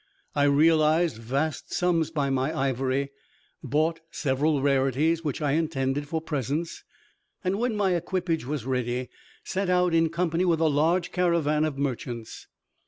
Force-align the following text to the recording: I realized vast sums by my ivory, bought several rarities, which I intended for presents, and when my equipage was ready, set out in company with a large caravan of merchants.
I 0.33 0.45
realized 0.45 1.17
vast 1.17 1.71
sums 1.71 2.09
by 2.09 2.31
my 2.31 2.51
ivory, 2.57 3.11
bought 3.63 3.99
several 4.09 4.59
rarities, 4.59 5.23
which 5.23 5.43
I 5.43 5.51
intended 5.51 6.07
for 6.07 6.19
presents, 6.19 6.83
and 7.43 7.59
when 7.59 7.75
my 7.75 7.93
equipage 7.93 8.43
was 8.47 8.65
ready, 8.65 9.09
set 9.43 9.69
out 9.69 9.93
in 9.93 10.09
company 10.09 10.43
with 10.43 10.59
a 10.59 10.65
large 10.67 11.11
caravan 11.11 11.65
of 11.65 11.77
merchants. 11.77 12.47